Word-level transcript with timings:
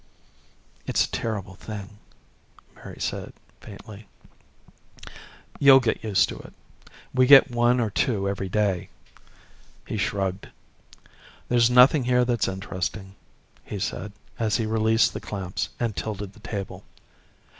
"It's 0.87 1.05
a 1.05 1.11
terrible 1.11 1.53
thing," 1.53 1.99
Mary 2.73 2.99
said 2.99 3.33
faintly. 3.59 4.07
"You'll 5.59 5.79
get 5.79 6.03
used 6.03 6.27
to 6.29 6.39
it. 6.39 6.53
We 7.13 7.27
get 7.27 7.51
one 7.51 7.79
or 7.79 7.91
two 7.91 8.27
every 8.27 8.49
day." 8.49 8.89
He 9.85 9.97
shrugged. 9.97 10.47
"There's 11.49 11.69
nothing 11.69 12.05
here 12.05 12.25
that's 12.25 12.47
interesting," 12.47 13.13
he 13.63 13.77
said 13.77 14.11
as 14.39 14.57
he 14.57 14.65
released 14.65 15.13
the 15.13 15.21
clamps 15.21 15.69
and 15.79 15.95
tilted 15.95 16.33
the 16.33 16.39
table. 16.39 16.83